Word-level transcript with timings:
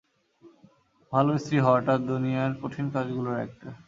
ভাল 1.13 1.27
স্ত্রী 1.37 1.57
হওয়াটা 1.59 1.93
দুনিয়ার 2.09 2.51
কঠিন 2.61 2.85
কাজগুলোর 2.93 3.37
একটা। 3.45 3.69